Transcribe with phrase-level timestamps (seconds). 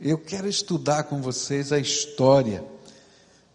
[0.00, 2.64] eu quero estudar com vocês a história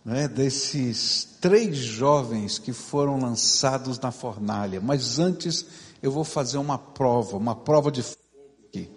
[0.04, 4.82] né, desses três jovens que foram lançados na fornalha.
[4.82, 5.66] Mas antes
[6.02, 8.20] eu vou fazer uma prova, uma prova de fogo
[8.68, 8.90] aqui,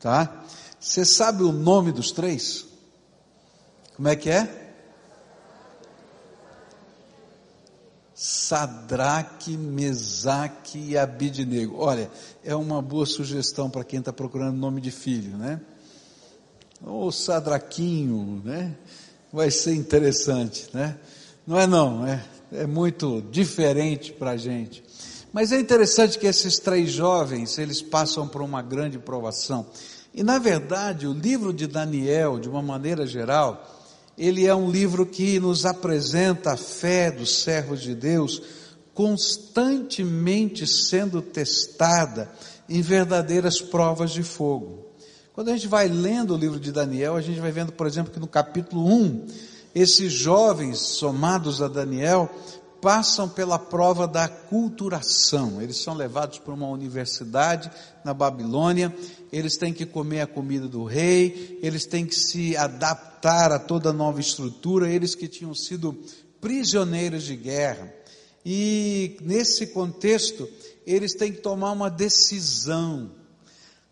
[0.00, 0.44] tá?
[0.80, 2.66] Você sabe o nome dos três?
[3.94, 4.60] Como é que é?
[8.14, 11.76] Sadraque, Mesaque e Abidnego.
[11.78, 12.10] Olha,
[12.44, 15.60] é uma boa sugestão para quem está procurando nome de filho, né?
[16.84, 18.74] Ou Sadraquinho, né?
[19.32, 20.96] Vai ser interessante, né?
[21.46, 24.82] Não é não, é, é muito diferente para a gente.
[25.32, 29.66] Mas é interessante que esses três jovens, eles passam por uma grande provação.
[30.14, 33.66] E na verdade, o livro de Daniel, de uma maneira geral,
[34.18, 38.42] ele é um livro que nos apresenta a fé dos servos de Deus
[38.92, 42.30] constantemente sendo testada
[42.68, 44.91] em verdadeiras provas de fogo.
[45.34, 48.12] Quando a gente vai lendo o livro de Daniel, a gente vai vendo, por exemplo,
[48.12, 49.26] que no capítulo 1,
[49.74, 52.30] esses jovens somados a Daniel
[52.82, 55.62] passam pela prova da culturação.
[55.62, 57.70] Eles são levados para uma universidade
[58.04, 58.94] na Babilônia,
[59.32, 63.88] eles têm que comer a comida do rei, eles têm que se adaptar a toda
[63.88, 65.96] a nova estrutura, eles que tinham sido
[66.42, 67.90] prisioneiros de guerra.
[68.44, 70.46] E nesse contexto,
[70.86, 73.21] eles têm que tomar uma decisão.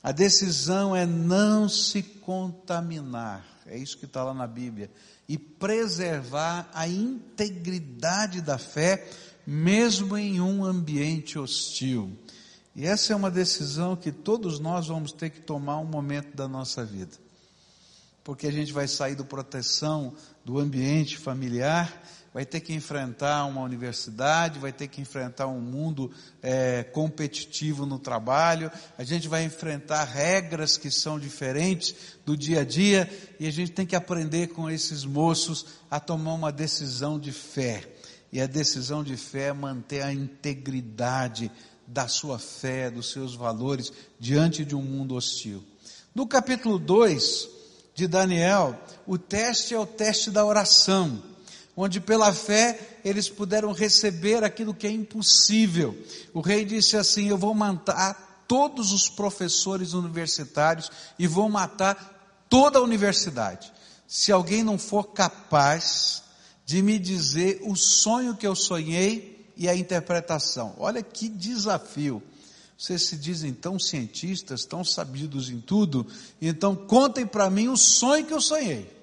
[0.02, 3.44] A decisão é não se contaminar.
[3.66, 4.90] É isso que está lá na Bíblia
[5.28, 9.06] e preservar a integridade da fé,
[9.46, 12.10] mesmo em um ambiente hostil.
[12.74, 16.48] E essa é uma decisão que todos nós vamos ter que tomar um momento da
[16.48, 17.16] nossa vida.
[18.24, 23.60] Porque a gente vai sair do proteção do ambiente familiar vai ter que enfrentar uma
[23.60, 30.04] universidade, vai ter que enfrentar um mundo é, competitivo no trabalho, a gente vai enfrentar
[30.04, 34.70] regras que são diferentes do dia a dia e a gente tem que aprender com
[34.70, 37.84] esses moços a tomar uma decisão de fé.
[38.32, 41.50] E a decisão de fé é manter a integridade
[41.84, 45.64] da sua fé, dos seus valores diante de um mundo hostil.
[46.14, 47.48] No capítulo 2
[47.92, 51.29] de Daniel, o teste é o teste da oração
[51.82, 55.96] onde pela fé eles puderam receber aquilo que é impossível.
[56.34, 62.78] O rei disse assim: Eu vou matar todos os professores universitários e vou matar toda
[62.78, 63.72] a universidade.
[64.06, 66.22] Se alguém não for capaz
[66.66, 70.74] de me dizer o sonho que eu sonhei e a interpretação.
[70.78, 72.22] Olha que desafio.
[72.76, 76.06] Vocês se dizem tão cientistas, tão sabidos em tudo,
[76.40, 78.99] então contem para mim o sonho que eu sonhei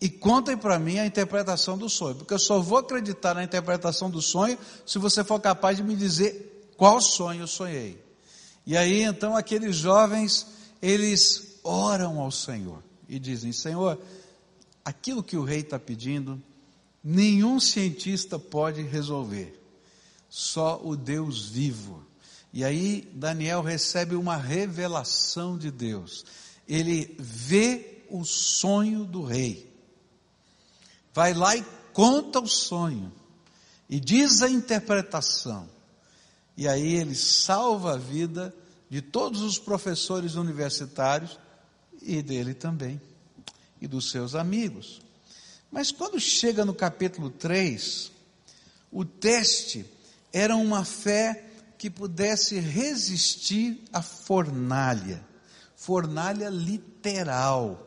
[0.00, 4.10] e contem para mim a interpretação do sonho, porque eu só vou acreditar na interpretação
[4.10, 8.02] do sonho se você for capaz de me dizer qual sonho eu sonhei.
[8.66, 10.46] E aí então aqueles jovens,
[10.82, 13.98] eles oram ao Senhor e dizem: Senhor,
[14.84, 16.42] aquilo que o rei está pedindo,
[17.02, 19.58] nenhum cientista pode resolver,
[20.28, 22.04] só o Deus vivo.
[22.52, 26.24] E aí Daniel recebe uma revelação de Deus.
[26.68, 29.73] Ele vê o sonho do rei
[31.14, 33.12] vai lá e conta o sonho,
[33.88, 35.68] e diz a interpretação,
[36.56, 38.52] e aí ele salva a vida
[38.90, 41.38] de todos os professores universitários
[42.02, 43.00] e dele também,
[43.80, 45.00] e dos seus amigos.
[45.70, 48.10] Mas quando chega no capítulo 3,
[48.90, 49.86] o teste
[50.32, 51.44] era uma fé
[51.78, 55.24] que pudesse resistir à fornalha,
[55.76, 57.80] fornalha literal.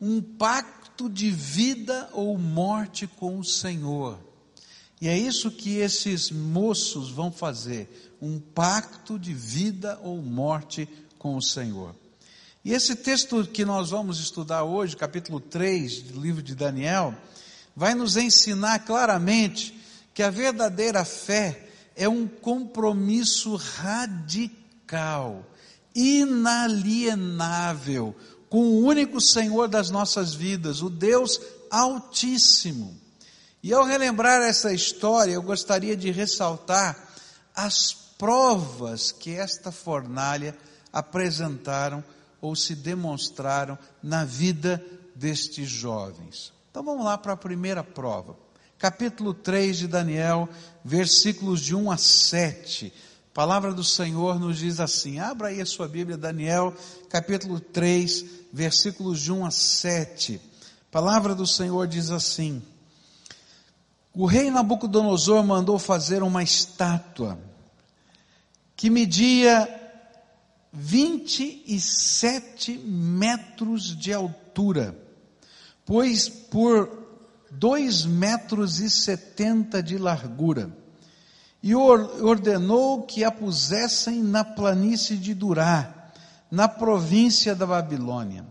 [0.00, 4.18] Um pacto pacto de vida ou morte com o Senhor.
[5.00, 11.36] E é isso que esses moços vão fazer, um pacto de vida ou morte com
[11.36, 11.94] o Senhor.
[12.64, 17.14] E esse texto que nós vamos estudar hoje, capítulo 3 do livro de Daniel,
[17.76, 19.80] vai nos ensinar claramente
[20.12, 25.48] que a verdadeira fé é um compromisso radical,
[25.94, 27.06] inalienável,
[28.48, 31.40] com o único Senhor das nossas vidas, o Deus
[31.70, 32.96] Altíssimo.
[33.62, 36.96] E ao relembrar essa história, eu gostaria de ressaltar
[37.54, 40.56] as provas que esta fornalha
[40.92, 42.02] apresentaram
[42.40, 44.82] ou se demonstraram na vida
[45.14, 46.52] destes jovens.
[46.70, 48.36] Então vamos lá para a primeira prova.
[48.78, 50.48] Capítulo 3 de Daniel,
[50.84, 52.92] versículos de 1 a 7.
[53.38, 56.74] Palavra do Senhor nos diz assim: abra aí a sua Bíblia, Daniel,
[57.08, 60.40] capítulo 3, versículos de 1 a 7.
[60.88, 62.60] A palavra do Senhor diz assim:
[64.12, 67.38] O rei Nabucodonosor mandou fazer uma estátua
[68.74, 69.68] que media
[70.72, 75.00] 27 metros de altura,
[75.86, 76.90] pois por
[77.52, 80.76] 2 metros e 70 de largura.
[81.62, 86.10] E ordenou que a pusessem na planície de Durá,
[86.50, 88.46] na província da Babilônia.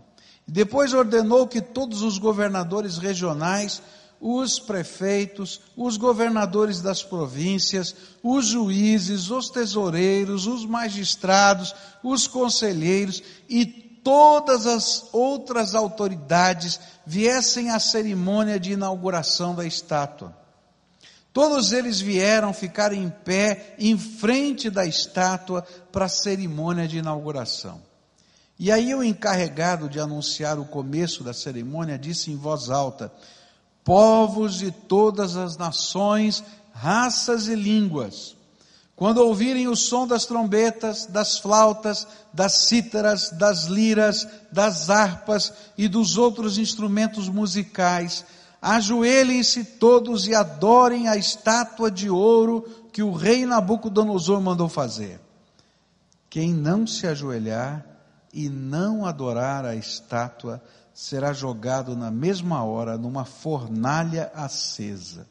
[0.46, 3.82] Depois ordenou que todos os governadores regionais
[4.20, 13.64] os prefeitos, os governadores das províncias, os juízes, os tesoureiros, os magistrados, os conselheiros e
[13.64, 20.36] todas as outras autoridades viessem à cerimônia de inauguração da estátua.
[21.32, 27.80] Todos eles vieram ficar em pé em frente da estátua para a cerimônia de inauguração.
[28.58, 33.12] E aí o encarregado de anunciar o começo da cerimônia disse em voz alta:
[33.84, 36.42] povos de todas as nações,
[36.72, 38.36] raças e línguas.
[38.96, 45.86] Quando ouvirem o som das trombetas, das flautas, das cítaras, das liras, das harpas e
[45.86, 48.24] dos outros instrumentos musicais,
[48.60, 52.62] ajoelhem-se todos e adorem a estátua de ouro
[52.92, 55.20] que o rei Nabucodonosor mandou fazer.
[56.28, 57.84] Quem não se ajoelhar
[58.32, 60.62] e não adorar a estátua,
[60.92, 65.26] será jogado na mesma hora numa fornalha acesa.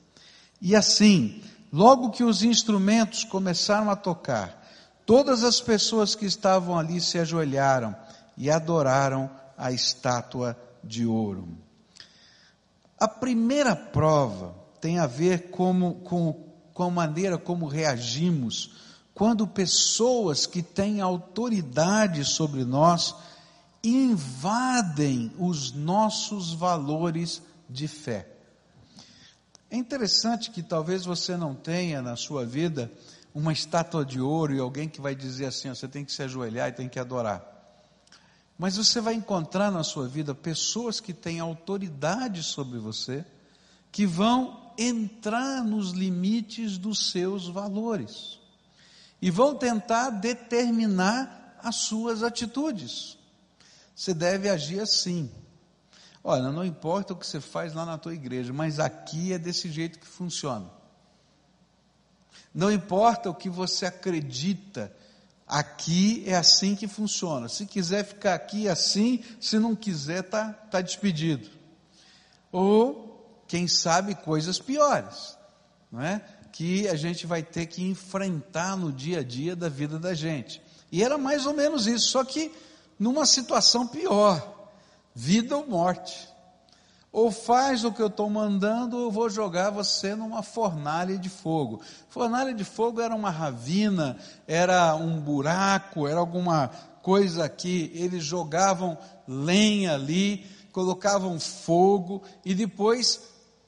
[0.61, 1.41] E assim,
[1.71, 4.65] logo que os instrumentos começaram a tocar,
[5.05, 7.95] todas as pessoas que estavam ali se ajoelharam
[8.37, 11.66] e adoraram a estátua de ouro.
[12.97, 16.33] A primeira prova tem a ver como, com,
[16.73, 18.71] com a maneira como reagimos
[19.13, 23.15] quando pessoas que têm autoridade sobre nós
[23.83, 28.27] invadem os nossos valores de fé.
[29.69, 32.91] É interessante que talvez você não tenha na sua vida
[33.33, 36.69] uma estátua de ouro e alguém que vai dizer assim: você tem que se ajoelhar
[36.69, 37.56] e tem que adorar.
[38.57, 43.25] Mas você vai encontrar na sua vida pessoas que têm autoridade sobre você,
[43.91, 48.39] que vão entrar nos limites dos seus valores
[49.21, 53.17] e vão tentar determinar as suas atitudes
[53.97, 55.31] você deve agir assim.
[56.23, 59.71] Olha, não importa o que você faz lá na tua igreja, mas aqui é desse
[59.71, 60.69] jeito que funciona.
[62.53, 64.95] Não importa o que você acredita,
[65.47, 67.47] aqui é assim que funciona.
[67.47, 71.49] Se quiser ficar aqui assim, se não quiser, tá, tá despedido.
[72.51, 75.37] Ou, quem sabe, coisas piores,
[75.91, 76.21] não é?
[76.51, 80.61] Que a gente vai ter que enfrentar no dia a dia da vida da gente.
[80.91, 82.51] E era mais ou menos isso, só que
[82.99, 84.71] numa situação pior,
[85.13, 86.27] vida ou morte.
[87.11, 91.29] Ou faz o que eu estou mandando, ou eu vou jogar você numa fornalha de
[91.29, 91.81] fogo.
[92.09, 96.69] Fornalha de fogo era uma ravina, era um buraco, era alguma
[97.01, 103.21] coisa que eles jogavam lenha ali, colocavam fogo e depois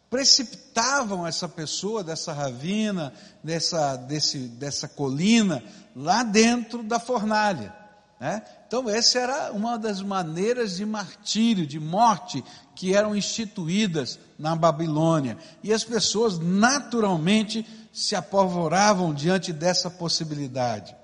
[0.09, 3.13] precipitavam essa pessoa dessa ravina,
[3.43, 5.63] dessa, desse, dessa colina,
[5.95, 7.78] lá dentro da fornalha.
[8.19, 8.43] Né?
[8.67, 12.43] Então, essa era uma das maneiras de martírio, de morte,
[12.75, 15.37] que eram instituídas na Babilônia.
[15.63, 20.95] E as pessoas naturalmente se apavoravam diante dessa possibilidade.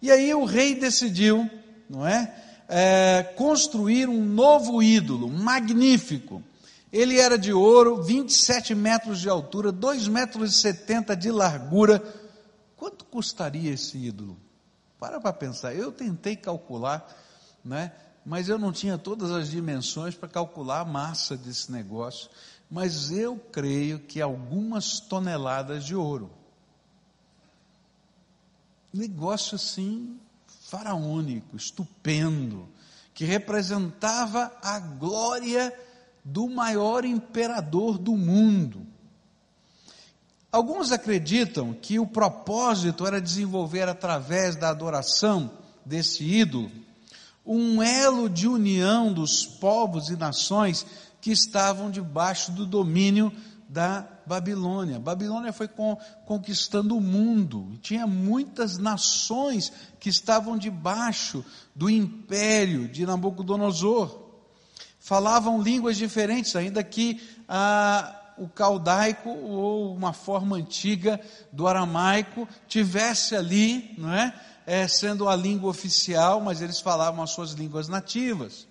[0.00, 1.48] E aí o rei decidiu,
[1.88, 2.34] não é?
[2.68, 6.42] é construir um novo ídolo, magnífico.
[6.92, 12.02] Ele era de ouro, 27 metros de altura, 2 metros 70 de largura.
[12.76, 14.45] Quanto custaria esse ídolo?
[14.98, 15.74] Para para pensar.
[15.74, 17.06] Eu tentei calcular,
[17.64, 17.92] né?
[18.26, 22.28] mas eu não tinha todas as dimensões para calcular a massa desse negócio.
[22.68, 26.28] Mas eu creio que algumas toneladas de ouro.
[28.92, 30.18] Negócio assim,
[30.68, 32.68] faraônico, estupendo,
[33.14, 35.72] que representava a glória
[36.24, 38.84] do maior imperador do mundo.
[40.56, 45.50] Alguns acreditam que o propósito era desenvolver através da adoração
[45.84, 46.72] desse ídolo
[47.44, 50.86] um elo de união dos povos e nações
[51.20, 53.30] que estavam debaixo do domínio
[53.68, 54.98] da Babilônia.
[54.98, 55.68] Babilônia foi
[56.24, 59.70] conquistando o mundo, e tinha muitas nações
[60.00, 61.44] que estavam debaixo
[61.74, 64.22] do império de Nabucodonosor.
[64.98, 71.20] Falavam línguas diferentes, ainda que a o caldaico ou uma forma antiga
[71.52, 74.34] do aramaico tivesse ali, não é?
[74.66, 74.86] é?
[74.88, 78.66] sendo a língua oficial, mas eles falavam as suas línguas nativas.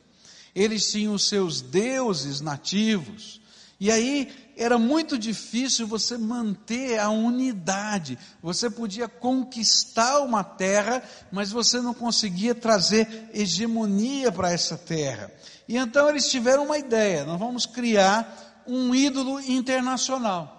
[0.54, 3.42] Eles tinham os seus deuses nativos.
[3.80, 8.18] E aí era muito difícil você manter a unidade.
[8.42, 15.30] Você podia conquistar uma terra, mas você não conseguia trazer hegemonia para essa terra.
[15.68, 20.56] E então eles tiveram uma ideia: nós vamos criar um ídolo internacional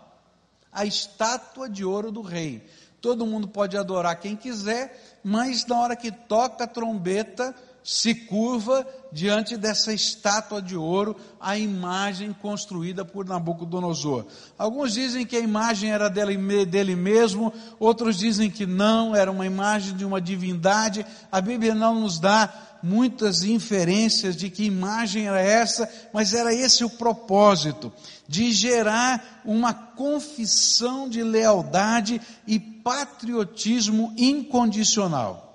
[0.77, 2.63] a estátua de ouro do rei.
[3.01, 7.55] Todo mundo pode adorar quem quiser, mas na hora que toca a trombeta,
[7.87, 14.27] se curva diante dessa estátua de ouro, a imagem construída por Nabucodonosor.
[14.59, 19.47] Alguns dizem que a imagem era dele, dele mesmo, outros dizem que não, era uma
[19.47, 21.07] imagem de uma divindade.
[21.31, 22.53] A Bíblia não nos dá
[22.83, 27.93] muitas inferências de que imagem era essa, mas era esse o propósito,
[28.27, 35.46] de gerar uma confissão de lealdade e patriotismo incondicional.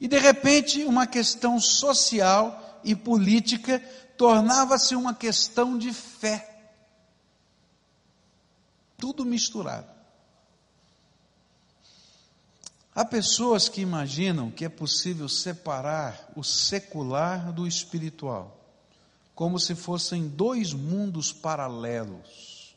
[0.00, 3.78] E de repente, uma questão social e política
[4.16, 6.46] tornava-se uma questão de fé.
[8.96, 9.88] Tudo misturado.
[12.94, 18.58] Há pessoas que imaginam que é possível separar o secular do espiritual,
[19.34, 22.74] como se fossem dois mundos paralelos.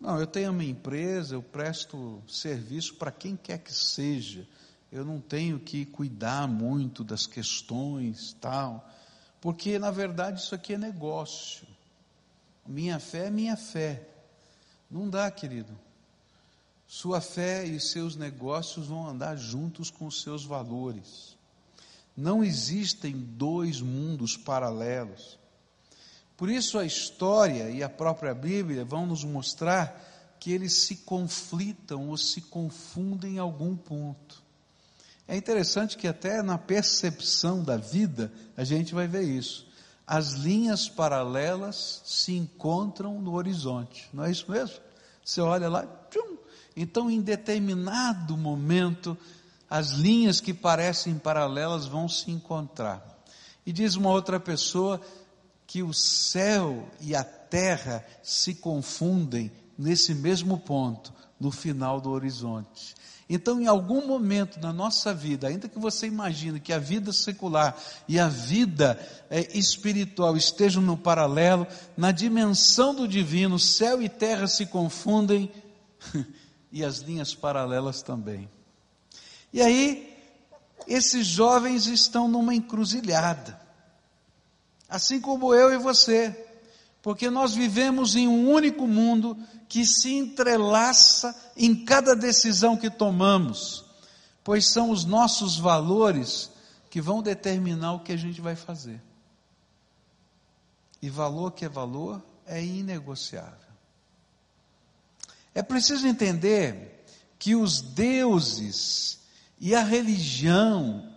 [0.00, 4.46] Não, eu tenho a minha empresa, eu presto serviço para quem quer que seja
[4.92, 8.88] eu não tenho que cuidar muito das questões, tal,
[9.40, 11.66] porque na verdade isso aqui é negócio.
[12.66, 14.06] Minha fé é minha fé.
[14.90, 15.78] Não dá, querido.
[16.86, 21.36] Sua fé e seus negócios vão andar juntos com seus valores.
[22.16, 25.38] Não existem dois mundos paralelos.
[26.36, 32.08] Por isso a história e a própria Bíblia vão nos mostrar que eles se conflitam
[32.08, 34.39] ou se confundem em algum ponto.
[35.30, 39.64] É interessante que até na percepção da vida a gente vai ver isso.
[40.04, 44.78] As linhas paralelas se encontram no horizonte, não é isso mesmo?
[45.24, 46.36] Você olha lá, tchum,
[46.74, 49.16] então em determinado momento
[49.70, 53.00] as linhas que parecem paralelas vão se encontrar.
[53.64, 55.00] E diz uma outra pessoa
[55.64, 62.96] que o céu e a terra se confundem nesse mesmo ponto, no final do horizonte.
[63.32, 67.80] Então, em algum momento na nossa vida, ainda que você imagine que a vida secular
[68.08, 68.98] e a vida
[69.30, 71.64] é, espiritual estejam no paralelo,
[71.96, 75.48] na dimensão do divino, céu e terra se confundem
[76.72, 78.50] e as linhas paralelas também.
[79.52, 80.12] E aí,
[80.88, 83.60] esses jovens estão numa encruzilhada,
[84.88, 86.49] assim como eu e você,
[87.02, 89.36] porque nós vivemos em um único mundo
[89.68, 93.84] que se entrelaça em cada decisão que tomamos,
[94.44, 96.50] pois são os nossos valores
[96.90, 99.00] que vão determinar o que a gente vai fazer.
[101.00, 103.70] E valor que é valor é inegociável.
[105.54, 107.04] É preciso entender
[107.38, 109.20] que os deuses
[109.58, 111.08] e a religião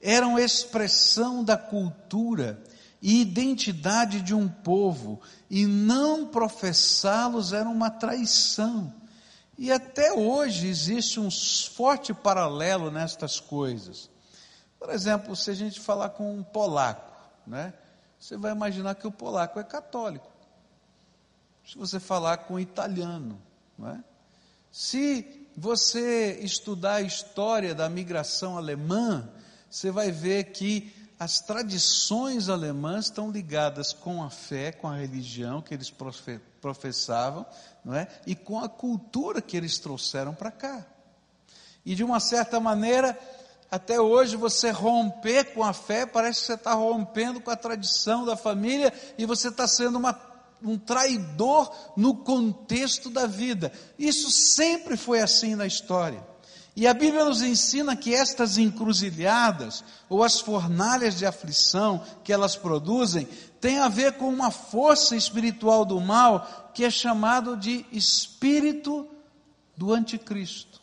[0.00, 2.62] eram expressão da cultura
[3.04, 5.20] e identidade de um povo,
[5.50, 8.94] e não professá-los era uma traição.
[9.58, 14.08] E até hoje existe um forte paralelo nestas coisas.
[14.78, 17.12] Por exemplo, se a gente falar com um polaco,
[17.46, 17.74] né?
[18.18, 20.32] Você vai imaginar que o polaco é católico.
[21.62, 23.38] Se você falar com um italiano,
[23.84, 23.98] é?
[24.72, 29.28] Se você estudar a história da migração alemã,
[29.68, 35.62] você vai ver que as tradições alemãs estão ligadas com a fé, com a religião
[35.62, 35.92] que eles
[36.60, 37.46] professavam,
[37.84, 38.08] não é?
[38.26, 40.84] E com a cultura que eles trouxeram para cá.
[41.84, 43.18] E de uma certa maneira,
[43.70, 48.24] até hoje você romper com a fé, parece que você está rompendo com a tradição
[48.24, 50.18] da família e você está sendo uma,
[50.62, 53.70] um traidor no contexto da vida.
[53.98, 56.33] Isso sempre foi assim na história.
[56.76, 62.56] E a Bíblia nos ensina que estas encruzilhadas, ou as fornalhas de aflição que elas
[62.56, 63.28] produzem,
[63.60, 69.08] têm a ver com uma força espiritual do mal, que é chamado de espírito
[69.76, 70.82] do anticristo.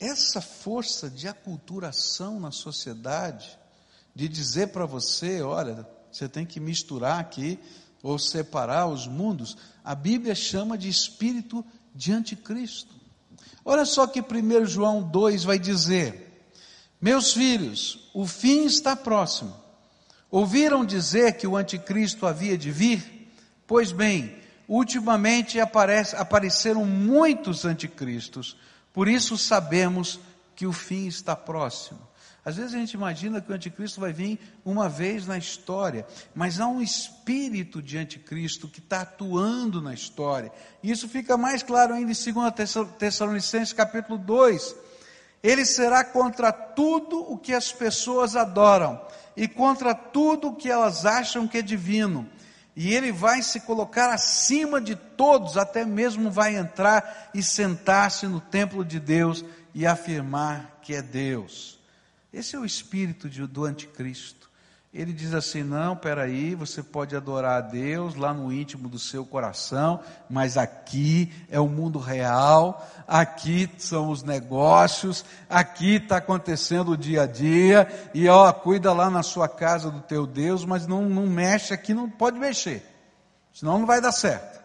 [0.00, 3.58] Essa força de aculturação na sociedade,
[4.14, 7.58] de dizer para você, olha, você tem que misturar aqui,
[8.02, 11.64] ou separar os mundos, a Bíblia chama de espírito
[11.94, 12.94] de anticristo.
[13.64, 16.46] Olha só que 1 João 2 vai dizer:
[17.00, 19.54] Meus filhos, o fim está próximo.
[20.30, 23.30] Ouviram dizer que o anticristo havia de vir?
[23.66, 28.56] Pois bem, ultimamente aparece, apareceram muitos anticristos,
[28.92, 30.18] por isso sabemos
[30.56, 32.07] que o fim está próximo.
[32.48, 36.58] Às vezes a gente imagina que o anticristo vai vir uma vez na história, mas
[36.58, 40.50] há um espírito de anticristo que está atuando na história.
[40.82, 44.74] E isso fica mais claro ainda em 2 Tessalonicenses capítulo 2.
[45.42, 48.98] Ele será contra tudo o que as pessoas adoram
[49.36, 52.26] e contra tudo o que elas acham que é divino
[52.74, 58.40] e ele vai se colocar acima de todos, até mesmo vai entrar e sentar-se no
[58.40, 61.77] templo de Deus e afirmar que é Deus.
[62.32, 64.48] Esse é o espírito de, do anticristo.
[64.92, 69.24] Ele diz assim: não, peraí, você pode adorar a Deus lá no íntimo do seu
[69.24, 76.96] coração, mas aqui é o mundo real, aqui são os negócios, aqui está acontecendo o
[76.96, 81.06] dia a dia, e ó, cuida lá na sua casa do teu Deus, mas não,
[81.06, 82.82] não mexe aqui, não pode mexer,
[83.52, 84.58] senão não vai dar certo.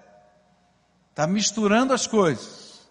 [1.10, 2.82] Está misturando as coisas.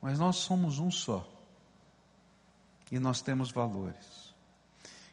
[0.00, 1.24] Mas nós somos um só,
[2.90, 4.34] e nós temos valores.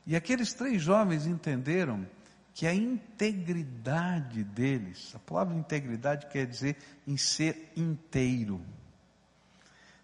[0.06, 2.08] E aqueles três jovens entenderam
[2.54, 8.62] que a integridade deles, a palavra integridade quer dizer em ser inteiro,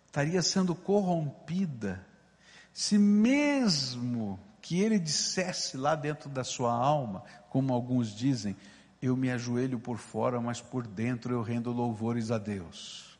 [0.05, 2.05] estaria sendo corrompida
[2.73, 8.55] se mesmo que ele dissesse lá dentro da sua alma, como alguns dizem,
[9.01, 13.10] eu me ajoelho por fora, mas por dentro eu rendo louvores a Deus.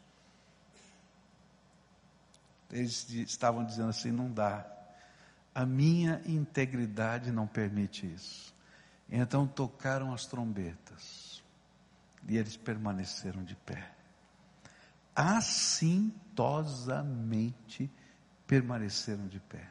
[2.71, 4.65] Eles estavam dizendo assim: não dá,
[5.53, 8.55] a minha integridade não permite isso.
[9.09, 11.43] Então tocaram as trombetas
[12.27, 13.91] e eles permaneceram de pé.
[15.13, 17.91] Assintosamente
[18.47, 19.67] permaneceram de pé.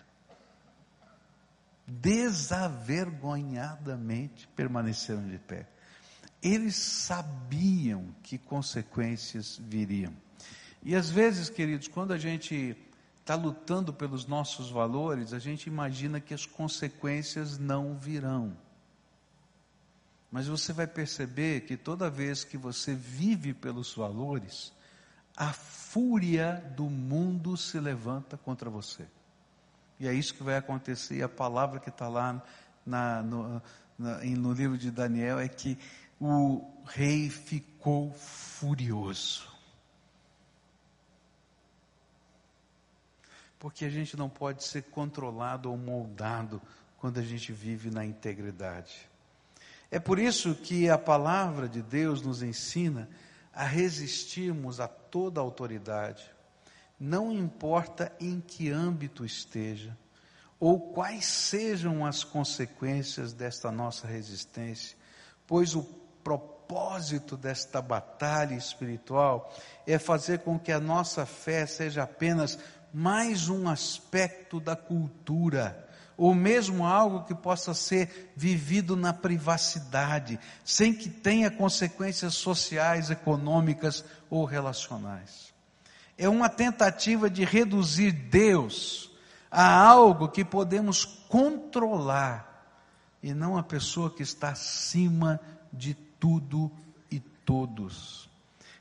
[1.86, 5.66] Desavergonhadamente permaneceram de pé.
[6.42, 10.12] Eles sabiam que consequências viriam.
[10.82, 12.76] E às vezes, queridos, quando a gente
[13.20, 18.56] está lutando pelos nossos valores, a gente imagina que as consequências não virão.
[20.30, 24.72] Mas você vai perceber que toda vez que você vive pelos valores,
[25.36, 29.06] a fúria do mundo se levanta contra você.
[29.98, 31.16] E é isso que vai acontecer.
[31.16, 32.42] E a palavra que está lá
[32.86, 33.62] na, no,
[33.98, 35.76] na, no livro de Daniel é que
[36.20, 39.49] o rei ficou furioso.
[43.60, 46.60] Porque a gente não pode ser controlado ou moldado
[46.96, 49.08] quando a gente vive na integridade.
[49.90, 53.08] É por isso que a palavra de Deus nos ensina
[53.52, 56.24] a resistirmos a toda autoridade,
[56.98, 59.96] não importa em que âmbito esteja,
[60.58, 64.96] ou quais sejam as consequências desta nossa resistência,
[65.46, 65.82] pois o
[66.22, 69.52] propósito desta batalha espiritual
[69.86, 72.58] é fazer com que a nossa fé seja apenas
[72.92, 80.92] mais um aspecto da cultura, ou mesmo algo que possa ser vivido na privacidade, sem
[80.92, 85.52] que tenha consequências sociais, econômicas ou relacionais.
[86.18, 89.10] É uma tentativa de reduzir Deus
[89.50, 92.50] a algo que podemos controlar
[93.22, 95.40] e não a pessoa que está acima
[95.72, 96.70] de tudo
[97.10, 98.28] e todos.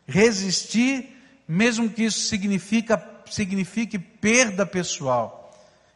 [0.05, 1.15] Resistir,
[1.47, 2.97] mesmo que isso significa
[3.33, 5.53] signifique perda pessoal,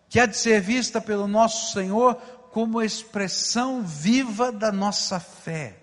[0.10, 2.16] que há de ser vista pelo nosso Senhor
[2.52, 5.80] como expressão viva da nossa fé.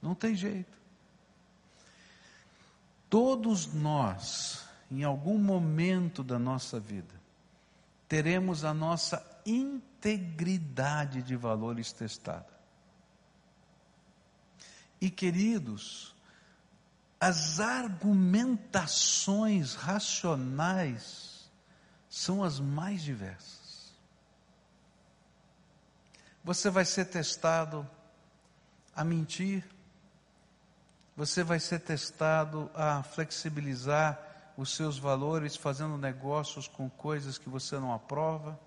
[0.00, 0.78] Não tem jeito.
[3.10, 7.14] Todos nós, em algum momento da nossa vida,
[8.08, 12.52] teremos a nossa integridade de valores testada.
[15.00, 16.11] E queridos,
[17.22, 21.48] as argumentações racionais
[22.10, 23.94] são as mais diversas.
[26.42, 27.88] Você vai ser testado
[28.92, 29.64] a mentir,
[31.16, 37.78] você vai ser testado a flexibilizar os seus valores, fazendo negócios com coisas que você
[37.78, 38.58] não aprova,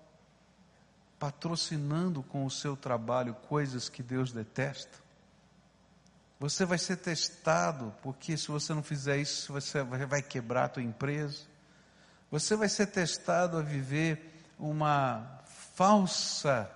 [1.18, 5.05] patrocinando com o seu trabalho coisas que Deus detesta.
[6.38, 10.82] Você vai ser testado, porque se você não fizer isso, você vai quebrar a tua
[10.82, 11.42] empresa.
[12.30, 15.40] Você vai ser testado a viver uma
[15.74, 16.70] falsa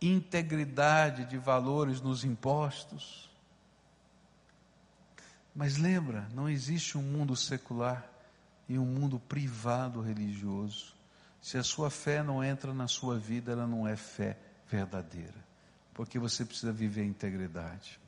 [0.00, 3.28] integridade de valores nos impostos.
[5.54, 8.08] Mas lembra, não existe um mundo secular
[8.68, 10.94] e um mundo privado religioso.
[11.40, 14.36] Se a sua fé não entra na sua vida, ela não é fé
[14.68, 15.34] verdadeira,
[15.94, 17.98] porque você precisa viver a integridade.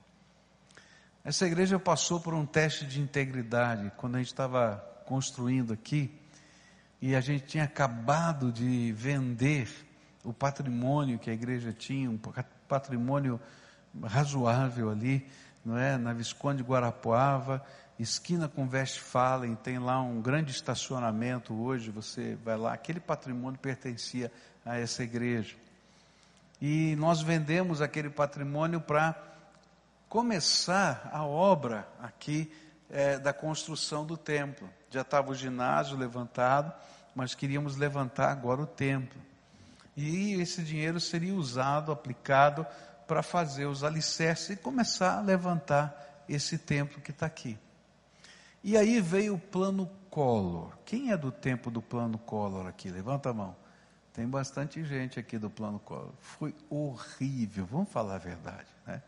[1.23, 6.11] Essa igreja passou por um teste de integridade quando a gente estava construindo aqui.
[7.03, 9.69] e a gente tinha acabado de vender
[10.23, 12.19] o patrimônio que a igreja tinha, um
[12.69, 13.41] patrimônio
[14.03, 15.27] razoável ali,
[15.65, 15.97] não é?
[15.97, 17.65] Na Visconde Guarapuava,
[17.99, 24.31] esquina com Westfalen, tem lá um grande estacionamento hoje, você vai lá, aquele patrimônio pertencia
[24.65, 25.57] a essa igreja.
[26.61, 29.30] E nós vendemos aquele patrimônio para
[30.11, 32.53] começar a obra aqui
[32.91, 34.69] é, da construção do templo.
[34.91, 36.75] Já estava o ginásio levantado,
[37.15, 39.21] mas queríamos levantar agora o templo.
[39.97, 42.67] E esse dinheiro seria usado, aplicado
[43.07, 47.57] para fazer os alicerces e começar a levantar esse templo que está aqui.
[48.65, 50.77] E aí veio o plano Collor.
[50.85, 52.91] Quem é do tempo do plano Collor aqui?
[52.91, 53.55] Levanta a mão.
[54.13, 56.13] Tem bastante gente aqui do plano Collor.
[56.21, 58.67] Foi horrível, vamos falar a verdade.
[58.85, 59.01] Né?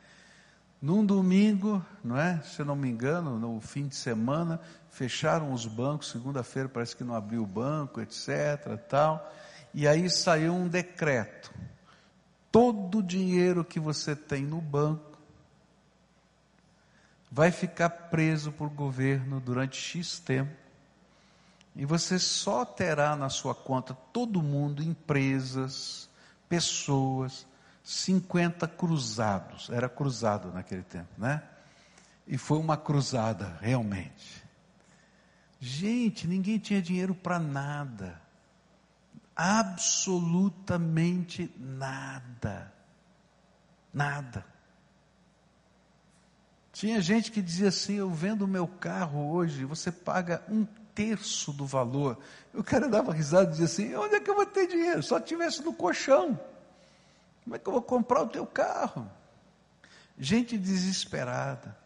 [0.82, 2.42] Num domingo, não é?
[2.42, 7.04] Se eu não me engano, no fim de semana, fecharam os bancos, segunda-feira parece que
[7.04, 8.76] não abriu o banco, etc.
[8.88, 9.32] tal.
[9.72, 11.54] E aí saiu um decreto.
[12.50, 15.16] Todo o dinheiro que você tem no banco
[17.30, 20.50] vai ficar preso por governo durante X tempo.
[21.76, 26.10] E você só terá na sua conta todo mundo, empresas,
[26.48, 27.46] pessoas,
[27.82, 29.70] 50 cruzados.
[29.70, 31.42] Era cruzado naquele tempo, né?
[32.26, 34.42] E foi uma cruzada, realmente.
[35.58, 38.20] Gente, ninguém tinha dinheiro para nada.
[39.34, 42.70] Absolutamente nada.
[43.92, 44.46] Nada.
[46.72, 51.52] Tinha gente que dizia assim: Eu vendo o meu carro hoje, você paga um terço
[51.52, 52.18] do valor.
[52.54, 55.02] O cara dava risada e dizia assim: Onde é que eu vou ter dinheiro?
[55.02, 56.38] Só tivesse no colchão.
[57.44, 59.10] Como é que eu vou comprar o teu carro?
[60.18, 61.76] Gente desesperada.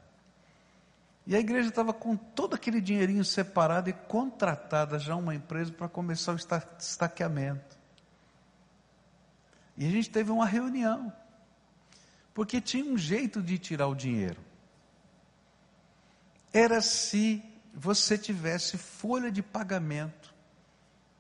[1.27, 5.89] E a igreja estava com todo aquele dinheirinho separado e contratada já uma empresa para
[5.89, 6.37] começar o
[6.79, 7.77] estaqueamento.
[9.77, 11.13] E a gente teve uma reunião.
[12.33, 14.47] Porque tinha um jeito de tirar o dinheiro
[16.57, 17.43] era se
[17.75, 20.35] você tivesse folha de pagamento,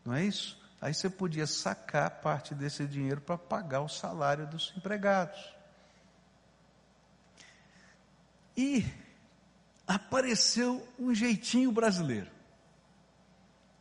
[0.04, 0.58] não é isso?
[0.80, 5.54] Aí você podia sacar parte desse dinheiro para pagar o salário dos empregados.
[8.56, 8.86] E
[9.86, 12.30] apareceu um jeitinho brasileiro.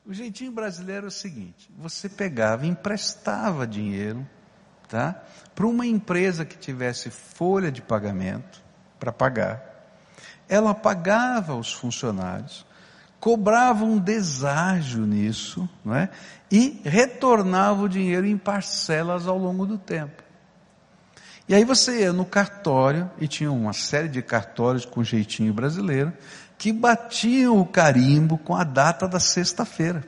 [0.05, 4.27] O jeitinho brasileiro é o seguinte: você pegava, emprestava dinheiro,
[4.87, 5.23] tá?
[5.53, 8.63] Para uma empresa que tivesse folha de pagamento
[8.99, 9.75] para pagar
[10.47, 12.65] ela pagava os funcionários,
[13.25, 16.11] cobrava um deságio nisso, não é?
[16.51, 20.21] e retornava o dinheiro em parcelas ao longo do tempo.
[21.49, 26.13] E aí você ia no cartório, e tinha uma série de cartórios com jeitinho brasileiro,
[26.55, 30.03] que batiam o carimbo com a data da sexta-feira.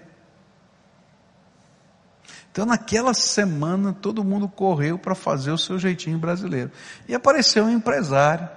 [2.51, 6.69] Então, naquela semana, todo mundo correu para fazer o seu jeitinho brasileiro.
[7.07, 8.47] E apareceu um empresário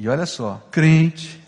[0.00, 1.41] e olha só, crente,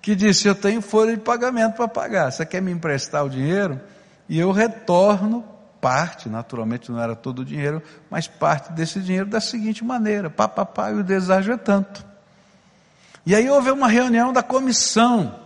[0.00, 2.30] que disse: Eu tenho folha de pagamento para pagar.
[2.30, 3.80] Você quer me emprestar o dinheiro?
[4.28, 5.44] E eu retorno
[5.80, 10.90] parte, naturalmente não era todo o dinheiro, mas parte desse dinheiro da seguinte maneira: papapá,
[10.90, 12.04] e o deságio é tanto.
[13.24, 15.38] E aí houve uma reunião da comissão.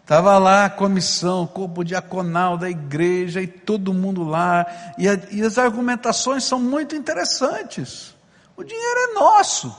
[0.00, 4.66] Estava lá a comissão, corpo diaconal da igreja e todo mundo lá.
[4.98, 8.14] E, a, e as argumentações são muito interessantes.
[8.54, 9.74] O dinheiro é nosso.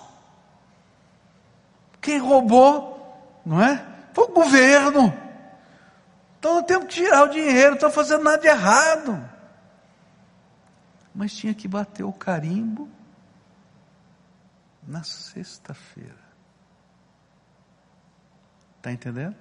[2.02, 2.95] Quem roubou,
[3.46, 3.86] não é?
[4.14, 5.14] Foi o governo.
[6.40, 9.30] Então não temos que tirar o dinheiro, não estou fazendo nada de errado.
[11.14, 12.90] Mas tinha que bater o carimbo
[14.86, 16.26] na sexta-feira.
[18.78, 19.36] Está entendendo?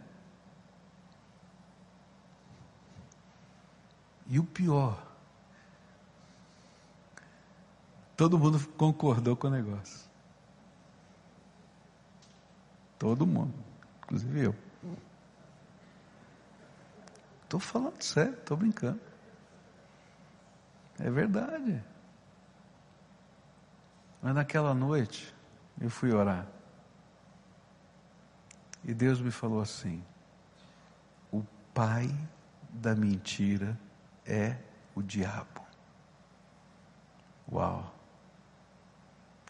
[4.27, 5.05] E o pior,
[8.17, 10.09] Todo mundo concordou com o negócio.
[12.99, 13.53] Todo mundo,
[14.15, 14.55] inclusive eu.
[17.43, 19.01] Estou falando sério, estou brincando.
[20.99, 21.83] É verdade.
[24.23, 25.35] Mas naquela noite,
[25.81, 26.47] eu fui orar.
[28.85, 30.03] E Deus me falou assim:
[31.33, 32.09] o pai
[32.71, 33.79] da mentira
[34.25, 34.57] é
[34.95, 35.65] o diabo.
[37.51, 37.93] Uau!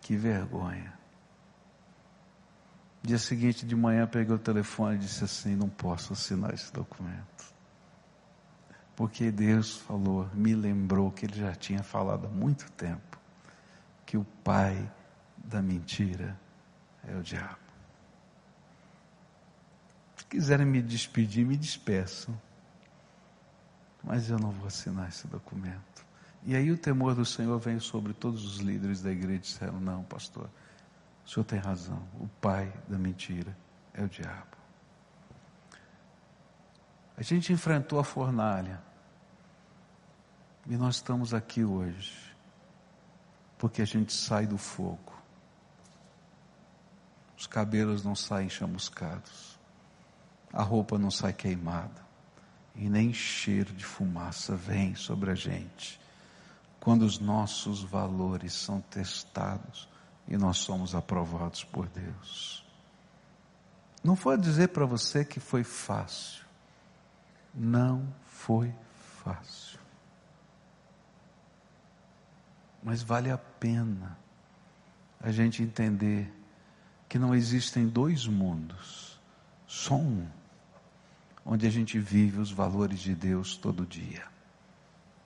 [0.01, 0.99] Que vergonha.
[3.05, 7.53] Dia seguinte de manhã peguei o telefone e disse assim: não posso assinar esse documento.
[8.97, 13.19] Porque Deus falou, me lembrou que ele já tinha falado há muito tempo
[14.07, 14.91] que o pai
[15.37, 16.39] da mentira
[17.07, 17.59] é o diabo.
[20.31, 22.41] quiserem me despedir, me despeçam.
[24.03, 26.07] Mas eu não vou assinar esse documento.
[26.43, 29.81] E aí o temor do Senhor veio sobre todos os líderes da igreja e disseram:
[29.81, 30.49] Não, pastor,
[31.25, 32.03] o senhor tem razão.
[32.21, 33.57] O pai da mentira
[33.95, 34.57] é o diabo.
[37.17, 38.81] A gente enfrentou a fornalha.
[40.67, 42.35] E nós estamos aqui hoje.
[43.57, 45.15] Porque a gente sai do fogo.
[47.39, 49.59] Os cabelos não saem chamuscados.
[50.53, 52.05] A roupa não sai queimada.
[52.75, 56.01] E nem cheiro de fumaça vem sobre a gente.
[56.81, 59.89] Quando os nossos valores são testados
[60.27, 62.65] e nós somos aprovados por Deus.
[64.03, 66.45] Não vou dizer para você que foi fácil.
[67.55, 68.75] Não foi
[69.23, 69.79] fácil.
[72.83, 74.19] Mas vale a pena
[75.21, 76.31] a gente entender
[77.09, 79.19] que não existem dois mundos,
[79.67, 80.27] só um,
[81.47, 84.27] onde a gente vive os valores de Deus todo dia.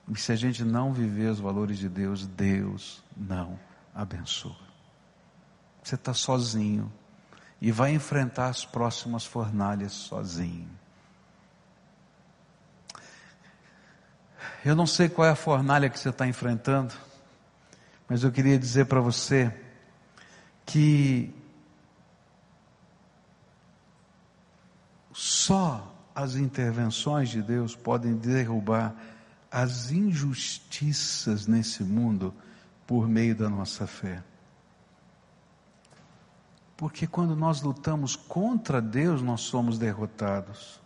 [0.07, 3.59] E se a gente não viver os valores de Deus, Deus não
[3.93, 4.68] abençoa.
[5.83, 6.91] Você está sozinho
[7.61, 10.69] e vai enfrentar as próximas fornalhas sozinho.
[14.63, 16.93] Eu não sei qual é a fornalha que você está enfrentando,
[18.07, 19.53] mas eu queria dizer para você
[20.65, 21.33] que
[25.13, 28.95] só as intervenções de Deus podem derrubar
[29.51, 32.33] as injustiças nesse mundo
[32.85, 34.21] por meio da nossa fé.
[36.79, 40.79] Porque quando nós lutamos contra Deus, nós somos derrotados.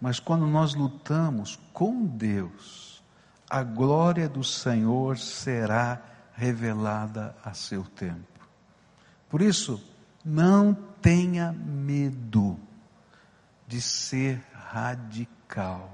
[0.00, 3.00] Mas quando nós lutamos com Deus,
[3.48, 6.02] a glória do Senhor será
[6.34, 8.48] revelada a seu tempo.
[9.28, 9.80] Por isso,
[10.24, 12.58] não tenha medo
[13.68, 15.88] de ser radical.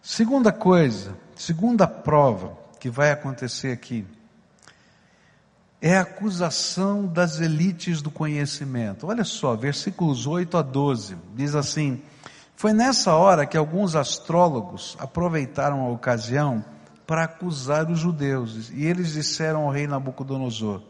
[0.00, 4.06] Segunda coisa, segunda prova que vai acontecer aqui,
[5.86, 9.06] é a acusação das elites do conhecimento.
[9.06, 12.00] Olha só, versículos 8 a 12, diz assim:
[12.56, 16.64] foi nessa hora que alguns astrólogos aproveitaram a ocasião
[17.06, 18.70] para acusar os judeus.
[18.72, 20.80] E eles disseram ao rei Nabucodonosor: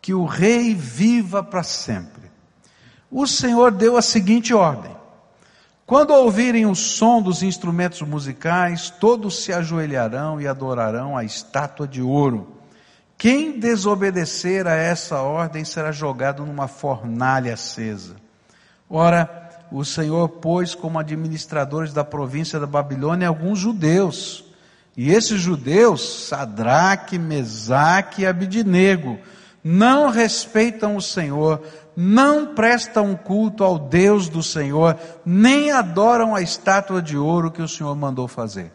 [0.00, 2.30] Que o rei viva para sempre.
[3.10, 4.96] O Senhor deu a seguinte ordem:
[5.84, 12.00] Quando ouvirem o som dos instrumentos musicais, todos se ajoelharão e adorarão a estátua de
[12.00, 12.61] ouro.
[13.22, 18.16] Quem desobedecer a essa ordem será jogado numa fornalha acesa.
[18.90, 24.44] Ora, o Senhor pôs como administradores da província da Babilônia alguns judeus.
[24.96, 29.20] E esses judeus, Sadraque, Mesaque e Abidinego,
[29.62, 31.62] não respeitam o Senhor,
[31.94, 37.68] não prestam culto ao Deus do Senhor, nem adoram a estátua de ouro que o
[37.68, 38.72] Senhor mandou fazer.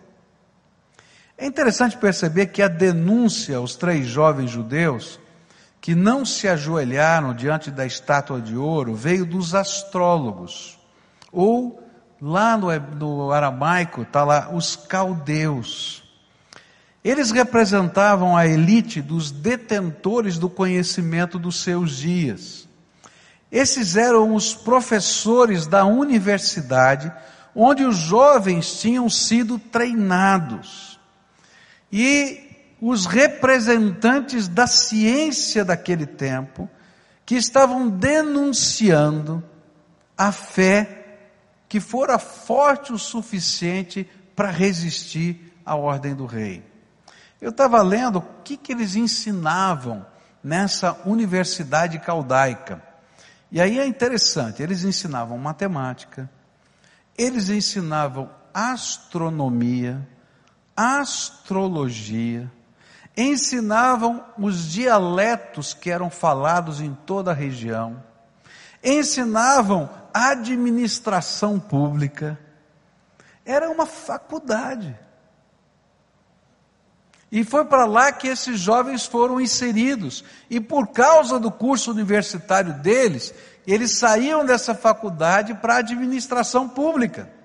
[1.38, 5.20] É interessante perceber que a denúncia aos três jovens judeus
[5.80, 10.80] que não se ajoelharam diante da estátua de ouro veio dos astrólogos.
[11.32, 11.82] Ou
[12.20, 16.04] lá no, no aramaico está lá os caldeus.
[17.04, 22.68] Eles representavam a elite dos detentores do conhecimento dos seus dias.
[23.52, 27.12] Esses eram os professores da universidade,
[27.56, 30.97] onde os jovens tinham sido treinados.
[31.92, 36.70] E os representantes da ciência daquele tempo,
[37.26, 39.44] que estavam denunciando
[40.18, 40.98] a fé
[41.68, 46.64] que fora forte o suficiente para resistir à ordem do rei.
[47.42, 50.06] Eu estava lendo o que, que eles ensinavam
[50.44, 52.82] nessa universidade caldaica.
[53.52, 56.30] E aí é interessante, eles ensinavam matemática,
[57.18, 60.08] eles ensinavam astronomia,
[60.78, 62.52] astrologia,
[63.18, 68.04] ensinavam os dialetos que eram falados em toda a região,
[68.84, 72.40] ensinavam administração pública.
[73.44, 74.96] Era uma faculdade.
[77.32, 80.24] E foi para lá que esses jovens foram inseridos.
[80.50, 83.34] E por causa do curso universitário deles,
[83.66, 87.37] eles saíam dessa faculdade para a administração pública.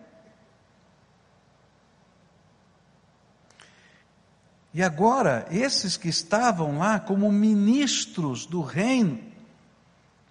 [4.75, 9.19] E agora, esses que estavam lá como ministros do reino,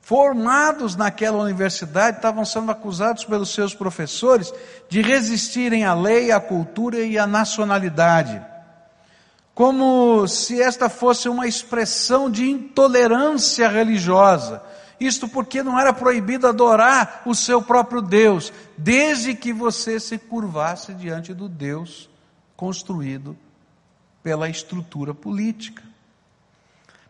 [0.02, 4.52] formados naquela universidade, estavam sendo acusados pelos seus professores
[4.90, 8.42] de resistirem à lei, à cultura e à nacionalidade.
[9.54, 14.64] Como se esta fosse uma expressão de intolerância religiosa.
[15.00, 20.94] Isto porque não era proibido adorar o seu próprio Deus, desde que você se curvasse
[20.94, 22.10] diante do Deus
[22.56, 23.38] construído
[24.24, 25.84] pela estrutura política.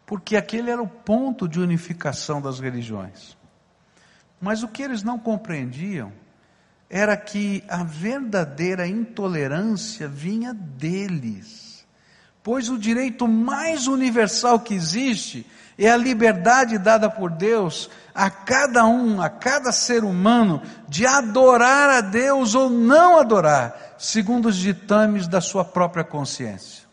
[0.06, 3.38] Porque aquele era o ponto de unificação das religiões.
[4.40, 6.12] Mas o que eles não compreendiam
[6.90, 11.86] era que a verdadeira intolerância vinha deles.
[12.44, 15.46] Pois o direito mais universal que existe
[15.78, 21.90] é a liberdade dada por Deus a cada um, a cada ser humano, de adorar
[21.90, 26.91] a Deus ou não adorar, segundo os ditames da sua própria consciência.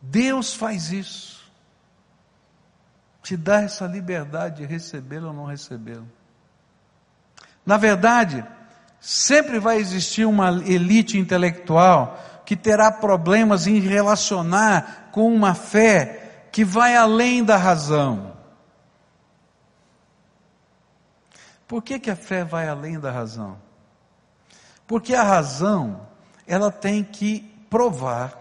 [0.00, 1.38] Deus faz isso.
[3.22, 6.08] Te dá essa liberdade de recebê-lo ou não recebê-lo.
[7.66, 8.44] Na verdade,
[9.00, 16.64] sempre vai existir uma elite intelectual que terá problemas em relacionar com uma fé que
[16.64, 18.32] vai além da razão.
[21.66, 23.58] Por que, que a fé vai além da razão?
[24.86, 26.08] Porque a razão,
[26.46, 28.37] ela tem que provar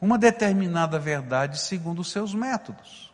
[0.00, 3.12] uma determinada verdade segundo os seus métodos.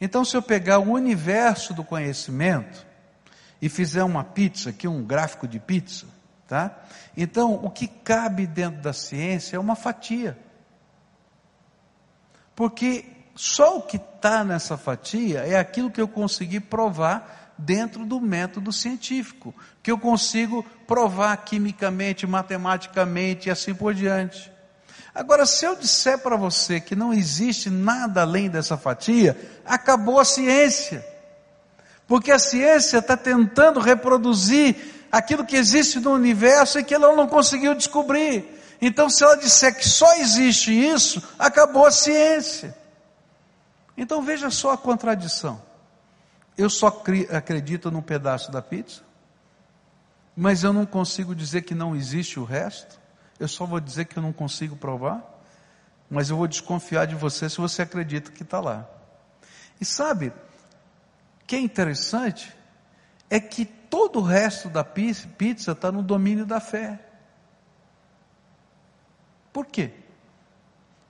[0.00, 2.86] Então, se eu pegar o universo do conhecimento
[3.60, 6.06] e fizer uma pizza, aqui um gráfico de pizza,
[6.48, 6.78] tá?
[7.16, 10.38] Então, o que cabe dentro da ciência é uma fatia.
[12.54, 18.20] Porque só o que está nessa fatia é aquilo que eu consegui provar dentro do
[18.20, 24.50] método científico, que eu consigo provar quimicamente, matematicamente e assim por diante.
[25.14, 30.24] Agora, se eu disser para você que não existe nada além dessa fatia, acabou a
[30.24, 31.04] ciência.
[32.06, 34.76] Porque a ciência está tentando reproduzir
[35.10, 38.60] aquilo que existe no universo e que ela não conseguiu descobrir.
[38.80, 42.76] Então, se ela disser que só existe isso, acabou a ciência.
[43.96, 45.60] Então, veja só a contradição.
[46.56, 46.86] Eu só
[47.30, 49.02] acredito num pedaço da pizza,
[50.36, 52.99] mas eu não consigo dizer que não existe o resto.
[53.40, 55.24] Eu só vou dizer que eu não consigo provar,
[56.10, 58.86] mas eu vou desconfiar de você se você acredita que está lá.
[59.80, 60.32] E sabe, o
[61.46, 62.54] que é interessante
[63.30, 67.00] é que todo o resto da pizza está no domínio da fé.
[69.52, 69.94] Por quê?